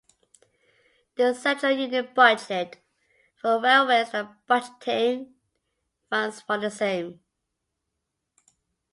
The 1.15 1.35
central 1.35 1.77
union 1.77 2.09
budget 2.15 2.79
for 3.35 3.61
railways 3.61 4.09
had 4.09 4.29
budgeted 4.49 5.31
funds 6.09 6.41
for 6.41 6.57
the 6.57 6.71
same. 6.71 7.19